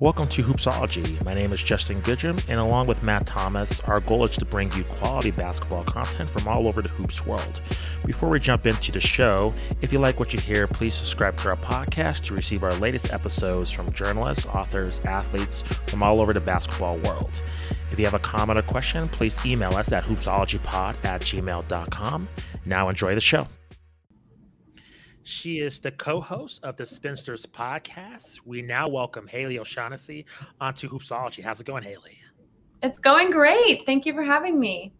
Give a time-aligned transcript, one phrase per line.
[0.00, 1.22] Welcome to Hoopsology.
[1.26, 4.72] My name is Justin Goodrum, and along with Matt Thomas, our goal is to bring
[4.72, 7.60] you quality basketball content from all over the hoops world.
[8.06, 9.52] Before we jump into the show,
[9.82, 13.12] if you like what you hear, please subscribe to our podcast to receive our latest
[13.12, 17.42] episodes from journalists, authors, athletes from all over the basketball world.
[17.92, 22.28] If you have a comment or question, please email us at hoopsologypod at gmail.com.
[22.64, 23.46] Now enjoy the show.
[25.22, 28.40] She is the co-host of the Spinsters podcast.
[28.46, 30.24] We now welcome Haley O'Shaughnessy
[30.60, 31.42] onto Hoopsology.
[31.42, 32.18] How's it going, Haley?
[32.82, 33.84] It's going great.
[33.84, 34.94] Thank you for having me.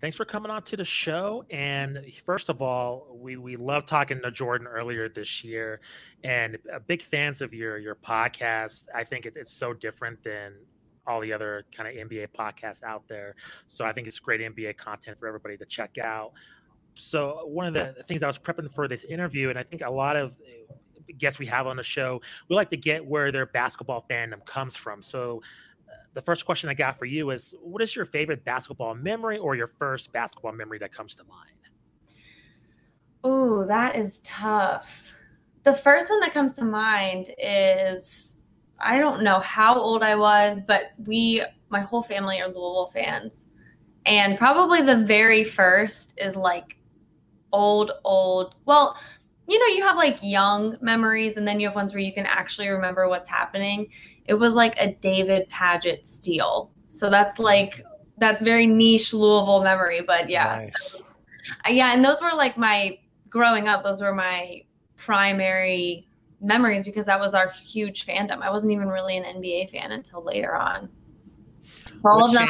[0.00, 1.44] Thanks for coming on to the show.
[1.50, 5.80] And first of all, we we love talking to Jordan earlier this year,
[6.24, 8.86] and big fans of your your podcast.
[8.94, 10.54] I think it, it's so different than
[11.06, 13.36] all the other kind of NBA podcasts out there.
[13.68, 16.32] So I think it's great NBA content for everybody to check out
[16.96, 19.90] so one of the things I was prepping for this interview, and I think a
[19.90, 20.74] lot of uh,
[21.18, 24.74] guests we have on the show, we like to get where their basketball fandom comes
[24.74, 25.02] from.
[25.02, 25.42] So
[25.88, 29.38] uh, the first question I got for you is what is your favorite basketball memory
[29.38, 31.50] or your first basketball memory that comes to mind?
[33.24, 35.12] Oh, that is tough.
[35.64, 38.38] The first one that comes to mind is
[38.78, 43.46] I don't know how old I was, but we, my whole family are Louisville fans.
[44.04, 46.76] And probably the very first is like
[47.52, 48.54] old, old.
[48.64, 48.96] Well,
[49.48, 52.26] you know, you have like young memories and then you have ones where you can
[52.26, 53.88] actually remember what's happening.
[54.26, 56.70] It was like a David Padgett steal.
[56.88, 57.82] So that's like
[58.18, 60.66] that's very niche Louisville memory, but yeah.
[60.66, 61.02] Nice.
[61.68, 64.62] Yeah, and those were like my growing up, those were my
[64.96, 66.08] primary
[66.40, 68.40] memories because that was our huge fandom.
[68.42, 70.88] I wasn't even really an NBA fan until later on.
[72.04, 72.48] All what of them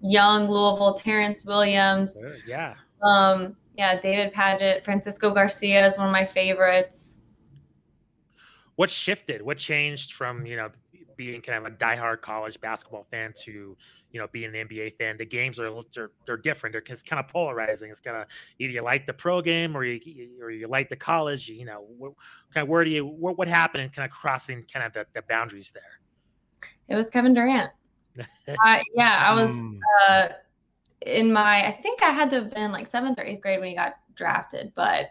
[0.00, 2.16] young Louisville, Terrence Williams.
[2.46, 2.74] Yeah.
[3.02, 7.16] Um, yeah, David Padgett, Francisco Garcia is one of my favorites.
[8.74, 9.40] What shifted?
[9.40, 10.70] What changed from you know
[11.16, 13.76] being kind of a diehard college basketball fan to
[14.10, 15.16] you know being an NBA fan?
[15.16, 16.72] The games are they're, they're different.
[16.72, 17.88] They're it's kind of polarizing.
[17.88, 18.26] It's kind of
[18.58, 20.00] either you like the pro game or you
[20.42, 21.48] or you like the college.
[21.48, 22.14] You know, what,
[22.52, 25.06] kind of where do you what, what happened in kind of crossing kind of the,
[25.14, 26.00] the boundaries there?
[26.88, 27.70] It was Kevin Durant.
[28.18, 29.48] uh, yeah, I was.
[29.48, 29.78] Mm.
[30.08, 30.28] Uh,
[31.02, 33.68] in my I think I had to have been like seventh or eighth grade when
[33.68, 34.72] he got drafted.
[34.74, 35.10] But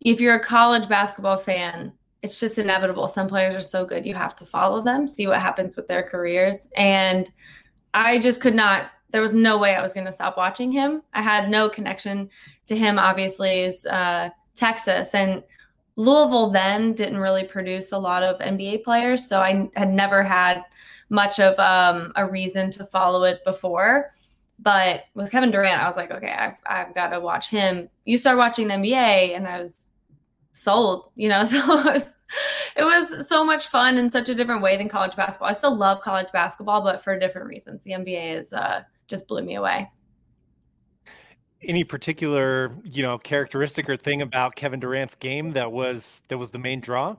[0.00, 1.92] if you're a college basketball fan,
[2.22, 3.08] it's just inevitable.
[3.08, 6.02] Some players are so good, you have to follow them, see what happens with their
[6.02, 6.68] careers.
[6.76, 7.30] And
[7.94, 11.02] I just could not, there was no way I was going to stop watching him.
[11.14, 12.28] I had no connection
[12.66, 15.14] to him, obviously, is uh, Texas.
[15.14, 15.42] And
[15.96, 19.26] Louisville then didn't really produce a lot of NBA players.
[19.26, 20.62] So I had never had
[21.08, 24.10] much of um, a reason to follow it before.
[24.58, 27.88] But with Kevin Durant, I was like, okay, I've, I've got to watch him.
[28.04, 29.90] You start watching the NBA, and I was
[30.52, 31.44] sold, you know?
[31.44, 32.14] So it was,
[32.76, 35.48] it was so much fun in such a different way than college basketball.
[35.48, 37.84] I still love college basketball, but for different reasons.
[37.84, 39.90] The NBA is uh, just blew me away.
[41.62, 46.50] Any particular, you know, characteristic or thing about Kevin Durant's game that was that was
[46.50, 47.16] the main draw?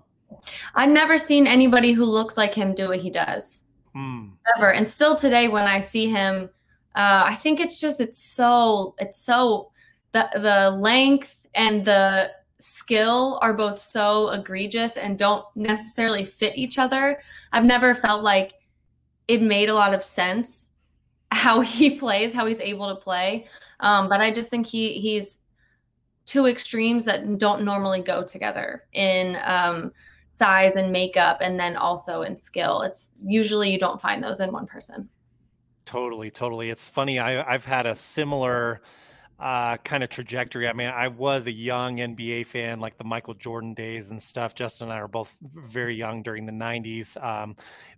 [0.76, 3.64] I've never seen anybody who looks like him do what he does.
[3.94, 4.30] Hmm.
[4.58, 4.72] Ever.
[4.72, 6.50] And still today, when I see him
[6.96, 9.72] uh, I think it's just it's so it's so
[10.12, 16.78] the the length and the skill are both so egregious and don't necessarily fit each
[16.78, 17.22] other.
[17.52, 18.54] I've never felt like
[19.28, 20.70] it made a lot of sense
[21.32, 23.48] how he plays, how he's able to play.
[23.80, 25.42] Um, but I just think he he's
[26.26, 29.92] two extremes that don't normally go together in um,
[30.36, 32.82] size and makeup, and then also in skill.
[32.82, 35.10] It's usually you don't find those in one person.
[35.88, 36.70] Totally, totally.
[36.70, 37.18] It's funny.
[37.18, 38.82] I, I've had a similar
[39.40, 40.68] uh, kind of trajectory.
[40.68, 44.56] I mean, I was a young NBA fan, like the Michael Jordan days and stuff.
[44.56, 47.24] Justin and I were both very young during the 90s.
[47.24, 47.56] Um,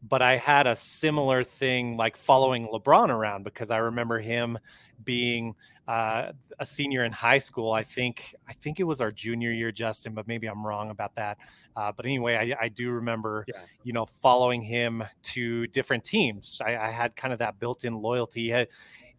[0.08, 4.58] but I had a similar thing like following LeBron around because I remember him
[5.06, 5.56] being
[5.88, 7.72] uh, a senior in high school.
[7.72, 11.16] I think I think it was our junior year, Justin, but maybe I'm wrong about
[11.16, 11.40] that.
[11.76, 13.62] Uh, but anyway, I, I do remember, yeah.
[13.84, 16.62] you know, following him to different teams.
[16.64, 18.54] I, I had kind of that built-in loyalty.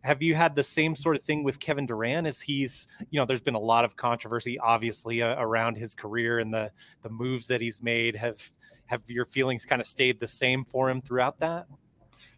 [0.03, 2.27] Have you had the same sort of thing with Kevin Durant?
[2.27, 6.39] As he's, you know, there's been a lot of controversy, obviously, uh, around his career
[6.39, 6.71] and the
[7.03, 8.17] the moves that he's made.
[8.17, 8.49] Have
[8.87, 11.67] have your feelings kind of stayed the same for him throughout that?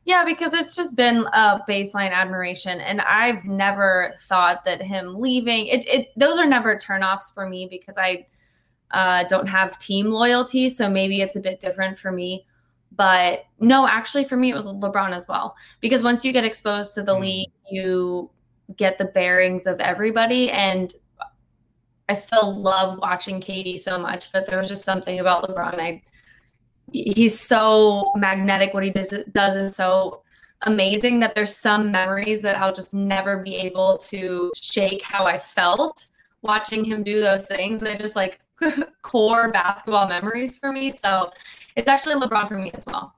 [0.05, 5.69] Yeah, because it's just been a baseline admiration, and I've never thought that him leaving
[5.69, 5.87] it.
[5.87, 8.27] it those are never turnoffs for me because I
[8.91, 12.45] uh, don't have team loyalty, so maybe it's a bit different for me.
[12.95, 16.95] But no, actually, for me, it was LeBron as well because once you get exposed
[16.95, 17.21] to the mm.
[17.21, 18.31] league, you
[18.77, 20.93] get the bearings of everybody, and
[22.09, 26.03] I still love watching Katie so much, but there was just something about LeBron I
[26.93, 28.75] he's so magnetic.
[28.75, 30.23] What he does, does is so
[30.63, 35.39] amazing that there's some memories that I'll just never be able to shake how I
[35.39, 36.07] felt
[36.43, 37.79] watching him do those things.
[37.79, 38.41] They're just like
[39.03, 40.91] core basketball memories for me.
[40.91, 41.33] So
[41.77, 43.15] it's actually LeBron for me as well.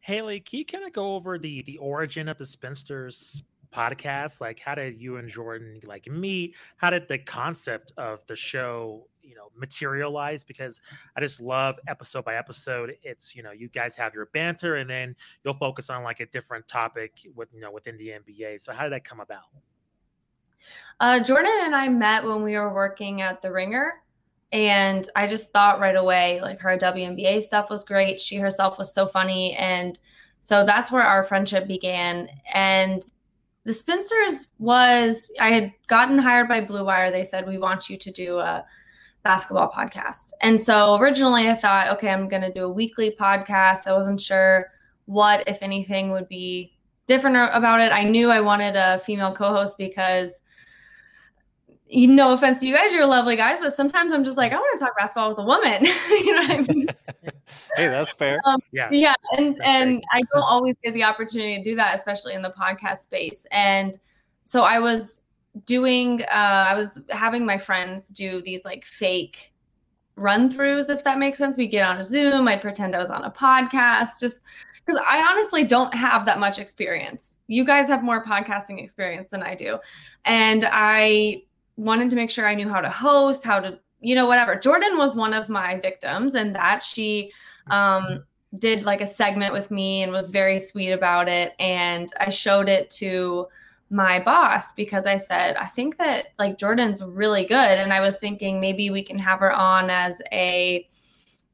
[0.00, 3.42] Haley, can you kind of go over the the origin of the Spinsters
[3.74, 4.40] podcast?
[4.40, 6.56] Like, how did you and Jordan like meet?
[6.76, 10.44] How did the concept of the show, you know, materialize?
[10.44, 10.82] Because
[11.16, 12.94] I just love episode by episode.
[13.02, 16.26] It's you know, you guys have your banter, and then you'll focus on like a
[16.26, 18.60] different topic with you know within the NBA.
[18.60, 19.44] So, how did that come about?
[21.00, 23.92] Uh, Jordan and I met when we were working at the Ringer.
[24.52, 28.20] And I just thought right away, like her WNBA stuff was great.
[28.20, 29.54] She herself was so funny.
[29.56, 29.98] And
[30.40, 32.28] so that's where our friendship began.
[32.52, 33.02] And
[33.64, 37.10] the Spinsters was, I had gotten hired by Blue Wire.
[37.10, 38.64] They said, We want you to do a
[39.24, 40.32] basketball podcast.
[40.42, 43.86] And so originally I thought, okay, I'm going to do a weekly podcast.
[43.86, 44.70] I wasn't sure
[45.06, 46.76] what, if anything, would be
[47.06, 47.90] different about it.
[47.90, 50.40] I knew I wanted a female co host because
[51.94, 54.78] no offense to you guys, you're lovely guys, but sometimes I'm just like, I want
[54.78, 55.84] to talk basketball with a woman.
[56.10, 56.86] you know what I mean?
[57.76, 58.40] hey, that's fair.
[58.44, 58.88] Um, yeah.
[58.90, 59.14] Yeah.
[59.36, 62.50] And that's and I don't always get the opportunity to do that, especially in the
[62.50, 63.46] podcast space.
[63.50, 63.96] And
[64.44, 65.20] so I was
[65.66, 69.52] doing uh I was having my friends do these like fake
[70.16, 71.56] run throughs, if that makes sense.
[71.56, 74.40] We get on a Zoom, I'd pretend I was on a podcast, just
[74.84, 77.38] because I honestly don't have that much experience.
[77.46, 79.78] You guys have more podcasting experience than I do.
[80.24, 81.42] And I
[81.76, 84.56] wanted to make sure I knew how to host, how to, you know, whatever.
[84.56, 87.32] Jordan was one of my victims, and that she
[87.70, 88.24] um,
[88.58, 91.54] did like a segment with me and was very sweet about it.
[91.58, 93.48] And I showed it to
[93.90, 97.78] my boss because I said, I think that like Jordan's really good.
[97.78, 100.88] And I was thinking maybe we can have her on as a,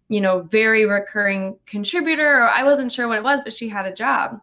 [0.09, 2.39] you know, very recurring contributor.
[2.39, 4.41] Or I wasn't sure what it was, but she had a job.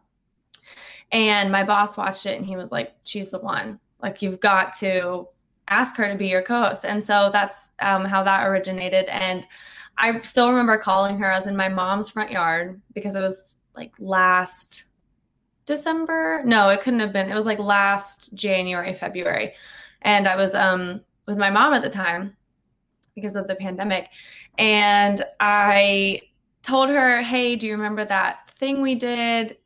[1.10, 3.80] And my boss watched it and he was like, she's the one.
[4.00, 5.26] Like, you've got to
[5.68, 6.84] ask her to be your co-host.
[6.84, 9.06] And so that's um, how that originated.
[9.06, 9.46] And
[9.98, 13.56] i still remember calling her i was in my mom's front yard because it was
[13.74, 14.84] like last
[15.66, 16.42] december.
[16.44, 17.30] No it couldn't have been.
[17.30, 19.54] It was like last january february.
[20.02, 22.36] And i was um with my mom at the time
[23.14, 24.08] because of the pandemic.
[24.56, 26.20] And i
[26.62, 29.56] told her hey do you remember that thing we did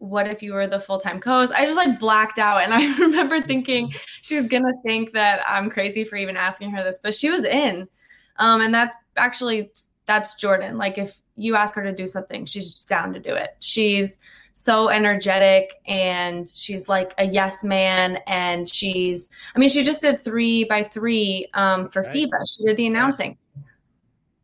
[0.00, 1.52] what if you were the full-time co-host?
[1.52, 2.62] I just like blacked out.
[2.62, 3.92] And i remember thinking
[4.22, 7.88] she's gonna think that i'm crazy for even asking her this but she was in.
[8.36, 9.70] Um, and that's actually
[10.06, 10.78] that's jordan.
[10.78, 13.56] Like if you ask her to do something she's down to do it.
[13.60, 14.18] She's
[14.52, 20.18] so energetic and she's like a yes man and she's i mean she just did
[20.18, 22.14] three by three um, for right.
[22.14, 22.44] fiba.
[22.48, 23.38] She did the announcing.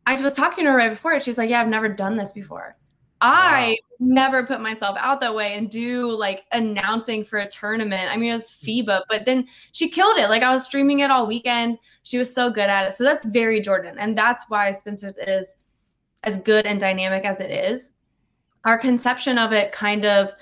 [0.05, 2.31] I was talking to her right before it she's like yeah i've never done this
[2.31, 2.77] before
[3.21, 8.09] I never put myself out that way and do like announcing for a tournament.
[8.11, 8.85] I mean, it was mm.
[8.85, 10.29] FIBA, but then she killed it.
[10.29, 11.79] Like I was streaming it all weekend.
[12.03, 12.93] She was so good at it.
[12.93, 13.97] So that's very Jordan.
[13.97, 15.55] And that's why Spinsters is
[16.23, 17.91] as good and dynamic as it is.
[18.65, 20.33] Our conception of it kind of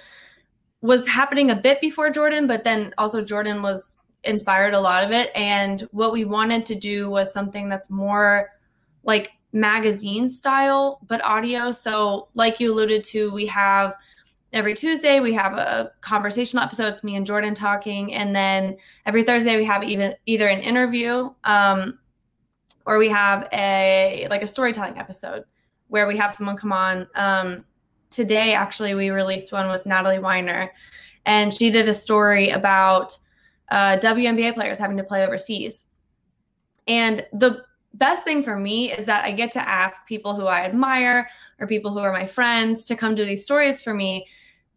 [0.81, 5.11] was happening a bit before Jordan, but then also Jordan was inspired a lot of
[5.11, 5.31] it.
[5.35, 8.49] And what we wanted to do was something that's more
[9.03, 11.71] like magazine style, but audio.
[11.71, 13.95] So, like you alluded to, we have
[14.53, 16.87] every Tuesday we have a conversational episode.
[16.87, 21.31] It's me and Jordan talking, and then every Thursday we have even either an interview
[21.45, 21.97] um,
[22.85, 25.45] or we have a like a storytelling episode
[25.87, 27.07] where we have someone come on.
[27.15, 27.65] Um,
[28.11, 30.71] today, actually, we released one with Natalie Weiner,
[31.25, 33.17] and she did a story about
[33.69, 35.85] uh, WNBA players having to play overseas.
[36.87, 37.63] And the
[37.97, 41.67] best thing for me is that I get to ask people who I admire or
[41.67, 44.27] people who are my friends to come do these stories for me,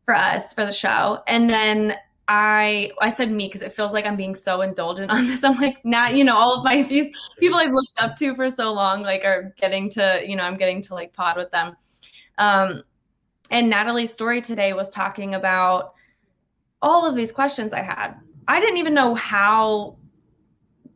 [0.04, 1.22] for us, for the show.
[1.26, 1.96] And then
[2.28, 5.42] I I said me because it feels like I'm being so indulgent on this.
[5.42, 8.50] I'm like, not, you know, all of my these people I've looked up to for
[8.50, 11.76] so long, like are getting to, you know, I'm getting to like pod with them.
[12.38, 12.82] Um,
[13.50, 15.94] and Natalie's story today was talking about
[16.82, 18.14] all of these questions I had.
[18.46, 19.97] I didn't even know how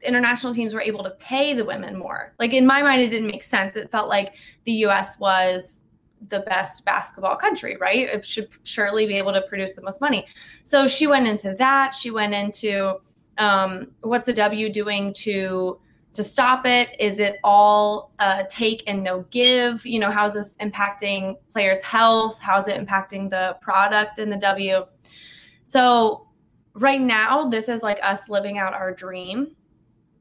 [0.02, 2.34] international teams were able to pay the women more.
[2.38, 3.76] Like in my mind, it didn't make sense.
[3.76, 5.84] It felt like the US was
[6.28, 8.08] the best basketball country, right?
[8.08, 10.26] It should surely be able to produce the most money.
[10.64, 11.94] So she went into that.
[11.94, 13.00] She went into
[13.38, 15.78] um, what's the W doing to
[16.12, 16.94] to stop it?
[17.00, 19.86] Is it all uh, take and no give?
[19.86, 22.38] You know, how's this impacting players' health?
[22.38, 24.84] How's it impacting the product in the W?
[25.64, 26.28] So
[26.74, 29.56] right now, this is like us living out our dream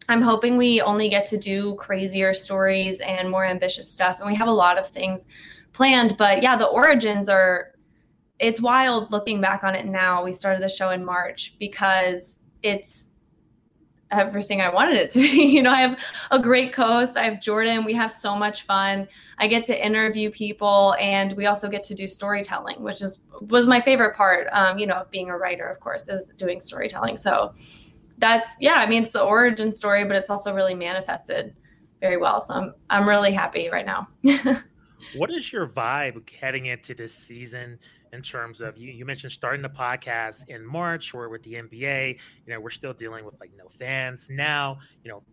[0.09, 4.19] I'm hoping we only get to do crazier stories and more ambitious stuff.
[4.19, 5.25] And we have a lot of things
[5.73, 6.17] planned.
[6.17, 7.71] But yeah, the origins are,
[8.39, 10.23] it's wild looking back on it now.
[10.23, 13.11] We started the show in March because it's
[14.11, 15.27] everything I wanted it to be.
[15.45, 15.99] you know, I have
[16.31, 17.17] a great co-host.
[17.17, 17.83] I have Jordan.
[17.83, 19.07] We have so much fun.
[19.37, 23.65] I get to interview people, and we also get to do storytelling, which is was
[23.65, 24.47] my favorite part.
[24.51, 27.17] Um, you know, of being a writer, of course, is doing storytelling.
[27.17, 27.53] So
[28.21, 28.75] that's yeah.
[28.75, 31.53] I mean, it's the origin story, but it's also really manifested
[31.99, 32.39] very well.
[32.39, 34.07] So I'm I'm really happy right now.
[35.15, 37.79] what is your vibe heading into this season?
[38.13, 42.19] in terms of you, you mentioned starting the podcast in March or with the NBA,
[42.45, 45.23] you know, we're still dealing with like no fans now, you know,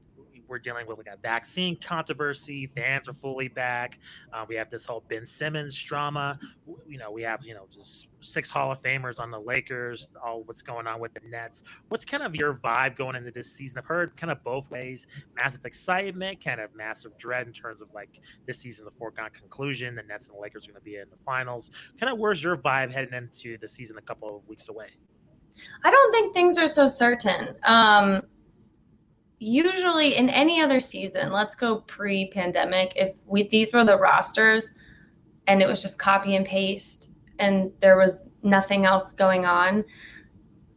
[0.48, 2.66] we're dealing with like a vaccine controversy.
[2.74, 3.98] Fans are fully back.
[4.32, 6.38] Uh, we have this whole Ben Simmons drama.
[6.86, 10.12] You know, we have you know just six Hall of Famers on the Lakers.
[10.22, 11.62] All what's going on with the Nets.
[11.88, 13.78] What's kind of your vibe going into this season?
[13.78, 15.06] I've heard kind of both ways.
[15.36, 19.94] Massive excitement, kind of massive dread in terms of like this season, the foregone conclusion.
[19.94, 21.70] The Nets and the Lakers are going to be in the finals.
[22.00, 24.88] Kind of where's your vibe heading into the season a couple of weeks away?
[25.84, 27.56] I don't think things are so certain.
[27.64, 28.22] Um,
[29.38, 34.74] usually in any other season, let's go pre-pandemic, if we these were the rosters
[35.46, 39.84] and it was just copy and paste and there was nothing else going on,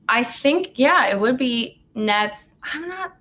[0.08, 2.54] I think yeah, it would be Nets.
[2.62, 3.16] I'm not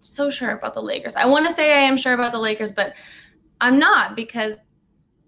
[0.00, 1.16] so sure about the Lakers.
[1.16, 2.94] I want to say I am sure about the Lakers, but
[3.60, 4.56] I'm not because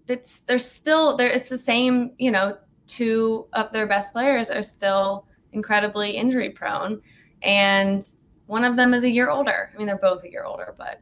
[0.07, 2.57] it's there's still there it's the same, you know,
[2.87, 7.01] two of their best players are still incredibly injury prone
[7.41, 8.05] and
[8.47, 9.71] one of them is a year older.
[9.73, 11.01] I mean, they're both a year older, but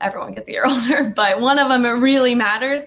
[0.00, 1.12] everyone gets a year older.
[1.14, 2.82] But one of them, it really matters.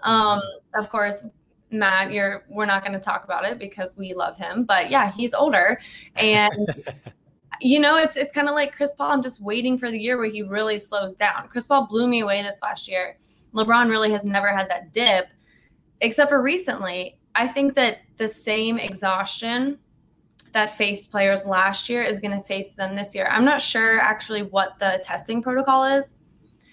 [0.00, 0.40] Um,
[0.74, 1.24] of course,
[1.70, 4.64] Matt, you're we're not going to talk about it because we love him.
[4.64, 5.80] But yeah, he's older,
[6.16, 6.84] and
[7.60, 9.10] you know, it's it's kind of like Chris Paul.
[9.12, 11.48] I'm just waiting for the year where he really slows down.
[11.48, 13.16] Chris Paul blew me away this last year.
[13.54, 15.28] LeBron really has never had that dip,
[16.00, 17.18] except for recently.
[17.34, 19.78] I think that the same exhaustion
[20.56, 23.28] that faced players last year is going to face them this year.
[23.30, 26.14] I'm not sure actually what the testing protocol is.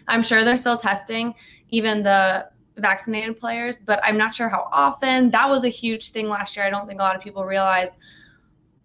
[0.08, 1.34] I'm sure they're still testing
[1.68, 2.48] even the
[2.78, 5.32] vaccinated players, but I'm not sure how often.
[5.32, 6.66] That was a huge thing last year.
[6.66, 7.98] I don't think a lot of people realize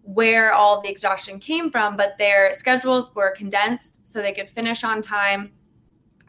[0.01, 4.83] where all the exhaustion came from, but their schedules were condensed so they could finish
[4.83, 5.53] on time.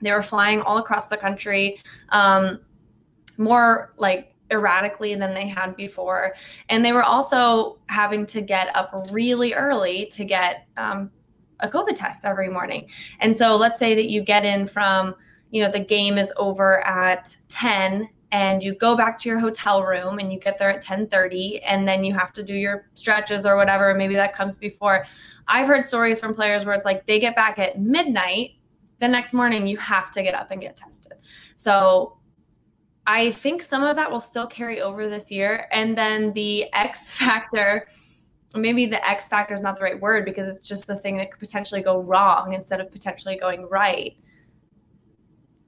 [0.00, 1.80] They were flying all across the country.
[2.10, 2.60] Um,
[3.36, 6.34] more like erratically than they had before.
[6.68, 11.10] And they were also having to get up really early to get um,
[11.60, 12.88] a COVID test every morning.
[13.20, 15.14] And so let's say that you get in from,
[15.50, 19.82] you know, the game is over at 10 and you go back to your hotel
[19.82, 23.44] room and you get there at 10:30 and then you have to do your stretches
[23.44, 25.04] or whatever maybe that comes before
[25.48, 28.52] i've heard stories from players where it's like they get back at midnight
[29.00, 31.14] the next morning you have to get up and get tested
[31.56, 32.16] so
[33.06, 35.66] I think some of that will still carry over this year.
[35.72, 37.88] And then the X factor,
[38.54, 41.30] maybe the X factor is not the right word because it's just the thing that
[41.30, 44.16] could potentially go wrong instead of potentially going right.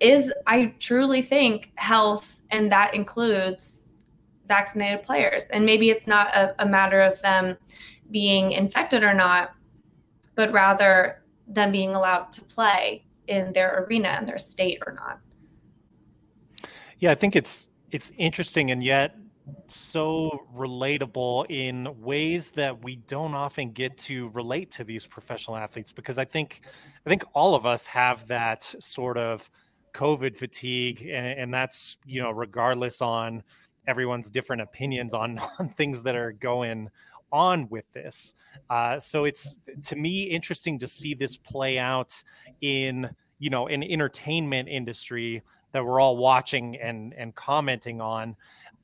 [0.00, 3.86] Is I truly think health, and that includes
[4.48, 5.46] vaccinated players.
[5.46, 7.56] And maybe it's not a, a matter of them
[8.10, 9.52] being infected or not,
[10.34, 15.20] but rather them being allowed to play in their arena and their state or not.
[17.02, 19.16] Yeah, I think it's it's interesting and yet
[19.66, 25.90] so relatable in ways that we don't often get to relate to these professional athletes
[25.90, 26.60] because I think
[27.04, 29.50] I think all of us have that sort of
[29.94, 33.42] COVID fatigue and, and that's you know regardless on
[33.88, 36.88] everyone's different opinions on, on things that are going
[37.32, 38.36] on with this.
[38.70, 39.56] Uh, so it's
[39.86, 42.22] to me interesting to see this play out
[42.60, 45.42] in you know an entertainment industry
[45.72, 48.36] that we're all watching and and commenting on.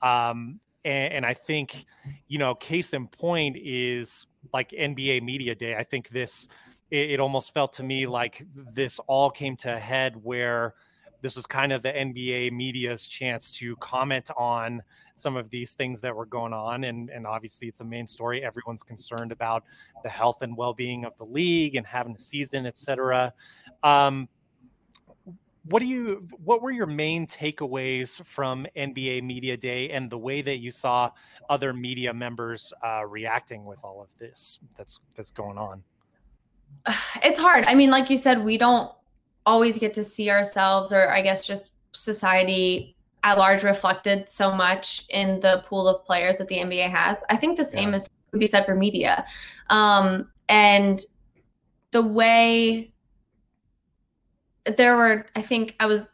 [0.02, 1.84] Um, and, and I think,
[2.28, 5.76] you know, case in point is like NBA Media Day.
[5.76, 6.48] I think this,
[6.90, 10.74] it, it almost felt to me like this all came to a head where
[11.20, 14.82] this was kind of the NBA media's chance to comment on
[15.16, 16.84] some of these things that were going on.
[16.84, 18.44] And, and obviously, it's a main story.
[18.44, 19.64] Everyone's concerned about
[20.04, 23.32] the health and well being of the league and having a season, et cetera.
[23.82, 24.28] Um,
[25.64, 30.40] what do you what were your main takeaways from nba media day and the way
[30.42, 31.10] that you saw
[31.50, 35.82] other media members uh, reacting with all of this that's that's going on?
[37.22, 37.64] It's hard.
[37.66, 38.92] I mean like you said we don't
[39.46, 45.04] always get to see ourselves or i guess just society at large reflected so much
[45.08, 47.22] in the pool of players that the nba has.
[47.30, 47.96] I think the same yeah.
[47.96, 49.24] is could be said for media.
[49.70, 51.00] Um, and
[51.90, 52.92] the way
[54.76, 56.08] there were, I think I was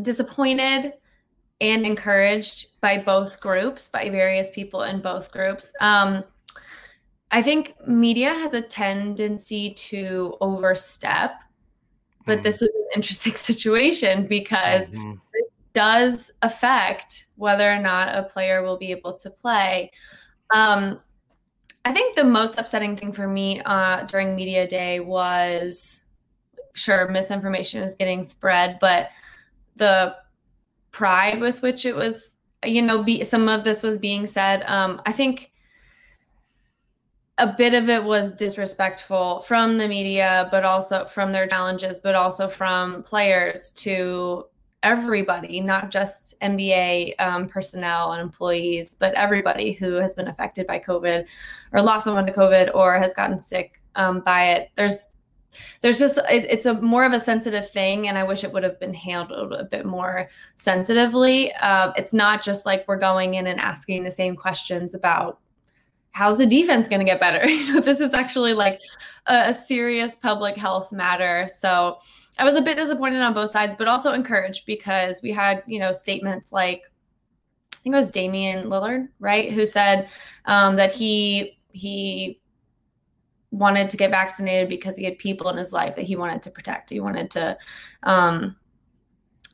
[0.00, 0.94] disappointed
[1.60, 5.72] and encouraged by both groups, by various people in both groups.
[5.80, 6.24] Um,
[7.30, 11.32] I think media has a tendency to overstep,
[12.26, 12.42] but mm.
[12.42, 15.14] this is an interesting situation because mm-hmm.
[15.32, 19.90] it does affect whether or not a player will be able to play.
[20.54, 21.00] Um,
[21.84, 26.03] I think the most upsetting thing for me uh, during media day was
[26.74, 29.10] sure misinformation is getting spread, but
[29.76, 30.14] the
[30.90, 34.62] pride with which it was, you know, be, some of this was being said.
[34.68, 35.52] Um, I think
[37.38, 42.14] a bit of it was disrespectful from the media, but also from their challenges, but
[42.14, 44.44] also from players to
[44.84, 50.78] everybody, not just NBA um, personnel and employees, but everybody who has been affected by
[50.78, 51.24] COVID
[51.72, 54.70] or lost someone to COVID or has gotten sick um, by it.
[54.76, 55.08] There's
[55.80, 58.62] there's just it, it's a more of a sensitive thing and i wish it would
[58.62, 61.52] have been handled a bit more sensitively.
[61.54, 65.40] Uh, it's not just like we're going in and asking the same questions about
[66.10, 67.46] how's the defense going to get better?
[67.48, 68.80] You know this is actually like
[69.26, 71.48] a, a serious public health matter.
[71.48, 71.98] So
[72.38, 75.78] I was a bit disappointed on both sides, but also encouraged because we had, you
[75.78, 76.82] know, statements like
[77.72, 80.08] I think it was Damian Lillard, right, who said
[80.46, 82.40] um, that he he
[83.54, 86.50] wanted to get vaccinated because he had people in his life that he wanted to
[86.50, 86.90] protect.
[86.90, 87.56] He wanted to.
[88.02, 88.56] Um,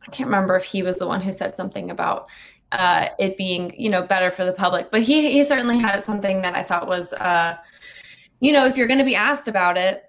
[0.07, 2.28] I can't remember if he was the one who said something about
[2.73, 6.40] uh, it being, you know, better for the public, but he he certainly had something
[6.42, 7.57] that I thought was, uh,
[8.40, 10.04] you know, if you're going to be asked about it,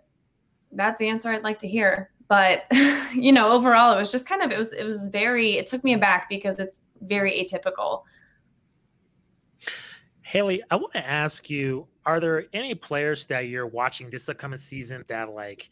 [0.72, 2.64] that's the answer I'd like to hear but
[3.14, 5.84] you know overall it was just kind of it was it was very it took
[5.84, 8.04] me aback because it's very atypical
[10.22, 14.58] haley i want to ask you are there any players that you're watching this upcoming
[14.58, 15.70] season that like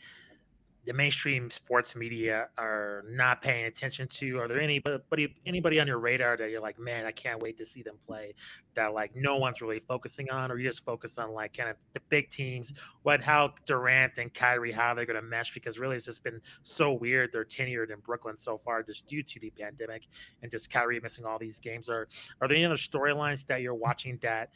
[0.85, 4.39] the mainstream sports media are not paying attention to?
[4.39, 7.65] Are there anybody anybody on your radar that you're like, man, I can't wait to
[7.65, 8.33] see them play?
[8.75, 11.75] That like no one's really focusing on, or you just focus on like kind of
[11.93, 15.53] the big teams, what how Durant and Kyrie how they're going to mesh?
[15.53, 17.31] Because really, it's just been so weird.
[17.33, 20.07] They're tenured in Brooklyn so far, just due to the pandemic
[20.41, 21.89] and just Kyrie missing all these games.
[21.89, 22.07] Are
[22.41, 24.51] are there any other storylines that you're watching that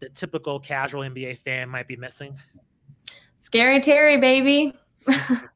[0.00, 2.36] the typical casual NBA fan might be missing?
[3.38, 4.74] Scary Terry, baby.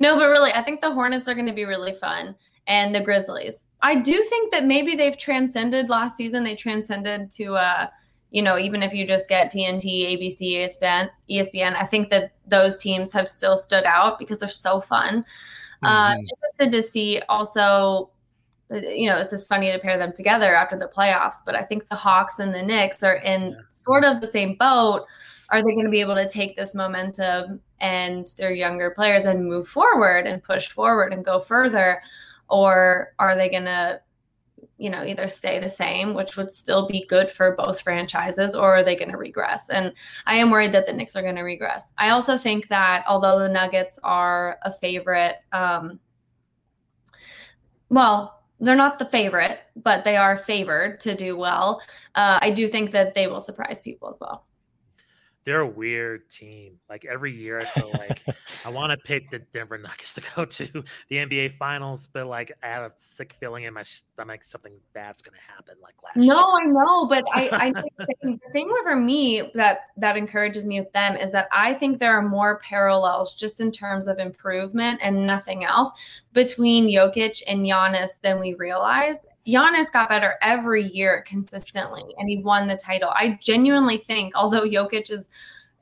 [0.00, 2.34] no, but really, I think the Hornets are going to be really fun
[2.66, 3.66] and the Grizzlies.
[3.82, 6.44] I do think that maybe they've transcended last season.
[6.44, 7.88] They transcended to, uh,
[8.30, 12.76] you know, even if you just get TNT, ABC, ESPN, ESPN, I think that those
[12.76, 15.24] teams have still stood out because they're so fun.
[15.82, 16.18] Uh, mm-hmm.
[16.18, 18.10] Uh, interested to see also,
[18.72, 21.62] uh, you know, this is funny to pair them together after the playoffs, but I
[21.62, 23.56] think the Hawks and the Knicks are in yeah.
[23.70, 25.04] sort of the same boat.
[25.50, 29.46] Are they going to be able to take this momentum and their younger players and
[29.46, 32.02] move forward and push forward and go further?
[32.48, 34.00] Or are they going to
[34.78, 38.74] you know either stay the same which would still be good for both franchises or
[38.74, 39.70] are they going to regress?
[39.70, 39.92] And
[40.26, 41.92] i am worried that the Knicks are going to regress.
[41.98, 46.00] I also think that although the nuggets are a favorite um
[47.88, 51.80] well they're not the favorite but they are favored to do well
[52.14, 54.46] uh, i do think that they will surprise people as well
[55.44, 56.78] they're a weird team.
[56.88, 58.22] Like every year, I feel like
[58.64, 60.66] I want to pick the Denver Nuggets to go to
[61.08, 65.20] the NBA Finals, but like I have a sick feeling in my stomach something bad's
[65.20, 65.74] going to happen.
[65.82, 66.16] Like last.
[66.16, 66.68] No, year.
[66.68, 70.92] I know, but I, I think the thing for me that that encourages me with
[70.92, 75.26] them is that I think there are more parallels just in terms of improvement and
[75.26, 75.90] nothing else
[76.32, 79.26] between Jokic and Giannis than we realize.
[79.46, 83.10] Giannis got better every year consistently and he won the title.
[83.10, 85.28] I genuinely think, although Jokic is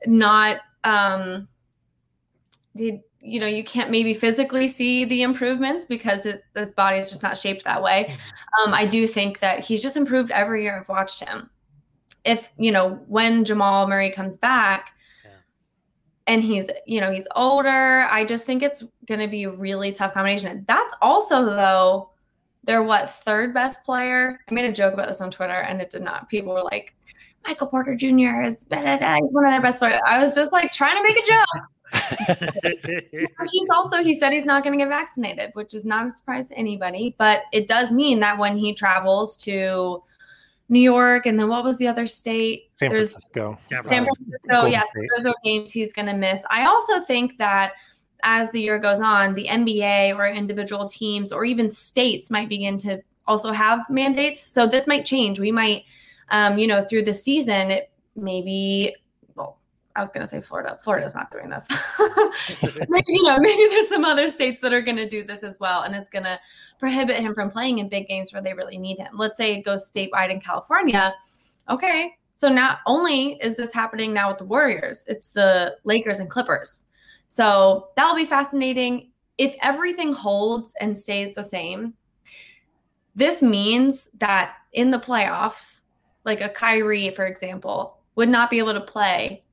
[0.05, 1.47] not, um,
[2.75, 7.09] did, you know, you can't maybe physically see the improvements because his, his body is
[7.09, 8.07] just not shaped that way.
[8.09, 8.67] Mm-hmm.
[8.67, 11.49] Um, I do think that he's just improved every year I've watched him.
[12.25, 14.91] If, you know, when Jamal Murray comes back,
[16.25, 19.91] and he's you know he's older i just think it's going to be a really
[19.91, 22.12] tough combination that's also though
[22.63, 24.39] they're what third best player.
[24.49, 26.29] I made a joke about this on Twitter, and it did not.
[26.29, 26.95] People were like,
[27.45, 28.43] "Michael Porter Jr.
[28.43, 31.27] is he's one of their best players." I was just like trying to make a
[31.27, 31.47] joke.
[33.51, 36.49] he's also he said he's not going to get vaccinated, which is not a surprise
[36.49, 37.15] to anybody.
[37.17, 40.01] But it does mean that when he travels to
[40.69, 42.69] New York, and then what was the other state?
[42.73, 43.57] San Francisco.
[43.69, 44.65] San Francisco.
[44.65, 46.43] yes, those are games he's going to miss.
[46.49, 47.73] I also think that
[48.23, 52.77] as the year goes on, the NBA or individual teams or even states might begin
[52.79, 54.41] to also have mandates.
[54.41, 55.39] So this might change.
[55.39, 55.85] We might,
[56.29, 58.95] um, you know, through the season, it maybe,
[59.35, 59.59] well,
[59.95, 60.77] I was to say Florida.
[60.83, 61.67] Florida's not doing this.
[62.89, 65.83] maybe, you know, maybe there's some other states that are to do this as well,
[65.83, 66.39] and it's to
[66.79, 69.09] prohibit him from playing in big games where they really need him.
[69.13, 71.13] Let's say it goes statewide in California.
[71.69, 76.29] Okay, so not only is this happening now with the Warriors, it's the Lakers and
[76.29, 76.83] Clippers.
[77.33, 79.09] So that'll be fascinating.
[79.39, 81.95] If everything holds and stays the same,
[83.15, 85.81] this means that in the playoffs,
[86.25, 89.43] like a Kyrie, for example, would not be able to play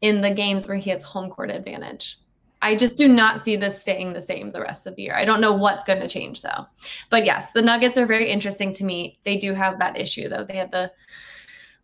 [0.00, 2.20] in the games where he has home court advantage.
[2.62, 5.16] I just do not see this staying the same the rest of the year.
[5.16, 6.68] I don't know what's going to change though.
[7.10, 9.18] But yes, the Nuggets are very interesting to me.
[9.24, 10.44] They do have that issue though.
[10.44, 10.92] They have the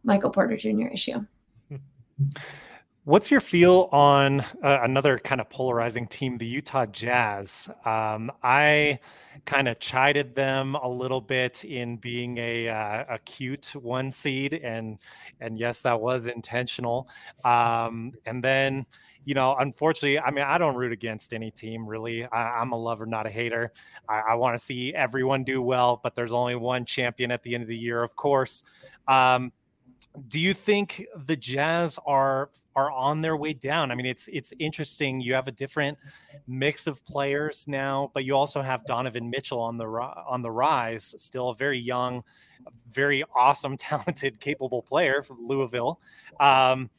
[0.04, 0.86] Michael Porter Jr.
[0.92, 1.26] issue.
[3.10, 7.68] What's your feel on uh, another kind of polarizing team, the Utah Jazz?
[7.84, 9.00] Um, I
[9.46, 14.54] kind of chided them a little bit in being a, uh, a cute one seed,
[14.54, 14.96] and
[15.40, 17.08] and yes, that was intentional.
[17.44, 18.86] Um, and then,
[19.24, 22.26] you know, unfortunately, I mean, I don't root against any team really.
[22.26, 23.72] I, am a lover, not a hater.
[24.08, 27.54] I, I want to see everyone do well, but there's only one champion at the
[27.54, 28.62] end of the year, of course.
[29.08, 29.50] Um,
[30.28, 33.90] do you think the Jazz are are on their way down?
[33.90, 35.20] I mean, it's it's interesting.
[35.20, 35.98] You have a different
[36.46, 41.14] mix of players now, but you also have Donovan Mitchell on the on the rise,
[41.18, 42.22] still a very young,
[42.88, 46.00] very awesome, talented, capable player from Louisville.
[46.38, 46.90] Um,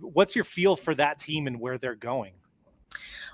[0.00, 2.32] what's your feel for that team and where they're going?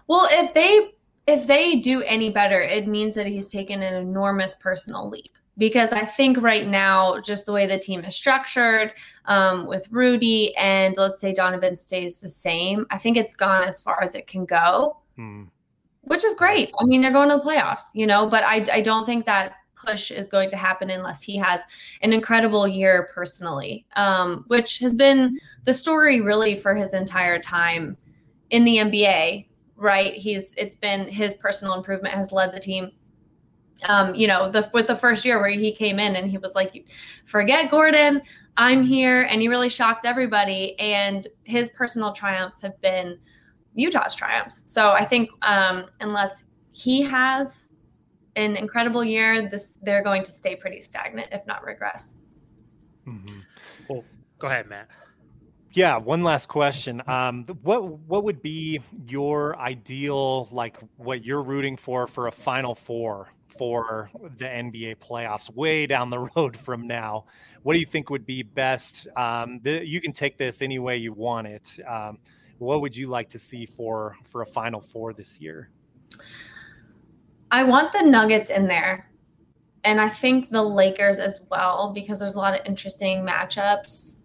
[0.07, 0.93] Well, if they
[1.27, 5.93] if they do any better, it means that he's taken an enormous personal leap because
[5.93, 8.93] I think right now, just the way the team is structured
[9.27, 13.81] um, with Rudy and let's say Donovan stays the same, I think it's gone as
[13.81, 15.45] far as it can go, hmm.
[16.03, 16.73] which is great.
[16.81, 19.55] I mean, they're going to the playoffs, you know, but I, I don't think that
[19.75, 21.61] push is going to happen unless he has
[22.03, 27.97] an incredible year personally, um, which has been the story really for his entire time
[28.51, 29.47] in the NBA.
[29.77, 32.93] Right, he's it's been his personal improvement has led the team
[33.89, 36.55] um, you know, the with the first year where he came in and he was
[36.55, 36.87] like,
[37.25, 38.23] "Forget Gordon,
[38.57, 40.79] I'm here," and he really shocked everybody.
[40.79, 43.19] And his personal triumphs have been
[43.75, 44.63] Utah's triumphs.
[44.65, 47.69] So I think um, unless he has
[48.37, 52.15] an incredible year, this they're going to stay pretty stagnant, if not regress.
[53.07, 53.41] Mm-hmm.
[53.89, 54.05] Well,
[54.39, 54.89] go ahead, Matt.
[55.73, 57.03] Yeah, one last question.
[57.09, 62.77] Um, what what would be your ideal, like what you're rooting for for a Final
[62.77, 67.25] Four for the NBA playoffs way down the road from now.
[67.63, 69.07] What do you think would be best?
[69.17, 71.79] Um, the, you can take this any way you want it.
[71.87, 72.19] Um,
[72.59, 75.71] what would you like to see for for a Final Four this year?
[77.51, 79.11] I want the Nuggets in there,
[79.85, 84.17] and I think the Lakers as well because there's a lot of interesting matchups.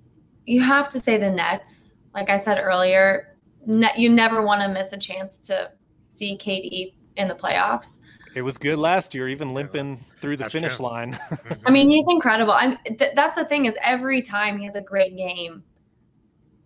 [0.46, 1.94] You have to say the Nets.
[2.14, 5.72] Like I said earlier, ne- you never want to miss a chance to
[6.12, 8.00] see KD in the playoffs.
[8.36, 10.86] It was good last year, even limping through the that's finish true.
[10.86, 11.18] line.
[11.30, 11.68] Mm-hmm.
[11.68, 12.54] I mean, he's incredible.
[12.54, 12.78] I'm.
[12.86, 15.64] Th- that's the thing is, every time he has a great game,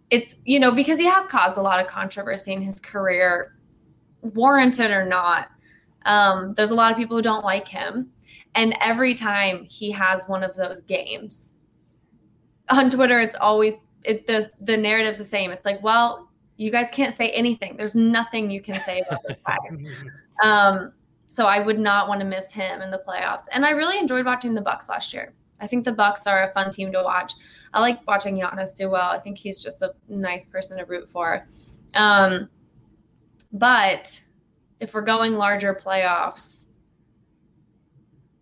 [0.10, 3.56] it's you know because he has caused a lot of controversy in his career,
[4.22, 5.50] warranted or not.
[6.06, 8.12] Um, there's a lot of people who don't like him,
[8.56, 11.54] and every time he has one of those games
[12.70, 15.52] on Twitter, it's always it the the narrative's the same.
[15.52, 17.78] It's like, well, you guys can't say anything.
[17.78, 19.58] There's nothing you can say about this guy.
[20.44, 20.94] um,
[21.34, 23.46] so I would not want to miss him in the playoffs.
[23.52, 25.34] And I really enjoyed watching the Bucks last year.
[25.60, 27.34] I think the Bucks are a fun team to watch.
[27.74, 29.10] I like watching Giannis do well.
[29.10, 31.48] I think he's just a nice person to root for.
[31.96, 32.50] Um,
[33.52, 34.22] but
[34.80, 36.66] if we're going larger playoffs,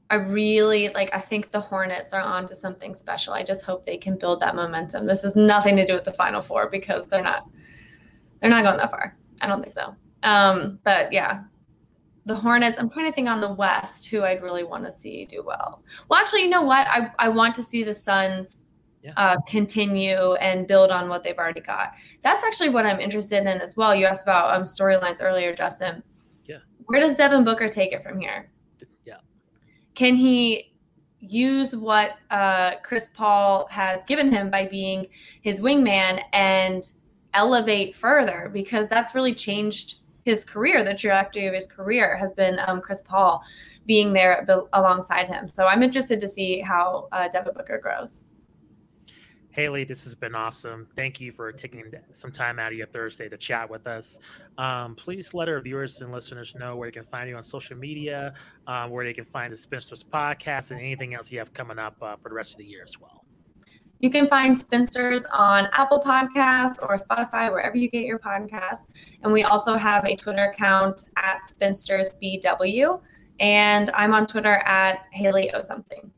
[0.09, 1.15] I really like.
[1.15, 3.31] I think the Hornets are on to something special.
[3.31, 5.05] I just hope they can build that momentum.
[5.05, 7.49] This has nothing to do with the Final Four because they're not.
[8.41, 9.15] They're not going that far.
[9.39, 9.95] I don't think so.
[10.23, 11.43] Um, but yeah,
[12.25, 12.77] the Hornets.
[12.79, 15.83] I'm trying to think on the West who I'd really want to see do well.
[16.07, 16.87] Well, actually, you know what?
[16.87, 18.65] I, I want to see the Suns
[19.03, 19.13] yeah.
[19.17, 21.95] uh, continue and build on what they've already got.
[22.21, 23.95] That's actually what I'm interested in as well.
[23.95, 26.03] You asked about um, storylines earlier, Justin.
[26.45, 26.57] Yeah.
[26.85, 28.51] Where does Devin Booker take it from here?
[29.05, 29.17] Yeah.
[29.95, 30.73] Can he
[31.19, 35.07] use what uh, Chris Paul has given him by being
[35.41, 36.91] his wingman and
[37.33, 38.49] elevate further?
[38.53, 43.01] Because that's really changed his career, the trajectory of his career has been um, Chris
[43.01, 43.43] Paul
[43.85, 45.47] being there alongside him.
[45.47, 48.25] So I'm interested to see how uh, Devin Booker grows.
[49.51, 50.87] Haley, this has been awesome.
[50.95, 54.17] Thank you for taking some time out of your Thursday to chat with us.
[54.57, 57.75] Um, please let our viewers and listeners know where they can find you on social
[57.75, 58.33] media,
[58.67, 61.97] um, where they can find the Spinsters podcast, and anything else you have coming up
[62.01, 63.25] uh, for the rest of the year as well.
[64.01, 68.87] You can find Spinsters on Apple Podcasts or Spotify, wherever you get your podcasts.
[69.21, 72.99] And we also have a Twitter account at SpinstersBW.
[73.39, 76.11] And I'm on Twitter at Haley O something.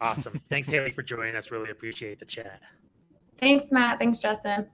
[0.00, 0.40] Awesome.
[0.50, 1.50] Thanks, Haley, for joining us.
[1.50, 2.60] Really appreciate the chat.
[3.40, 3.98] Thanks, Matt.
[3.98, 4.66] Thanks, Justin.